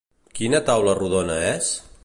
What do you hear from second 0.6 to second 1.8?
taula rodona és?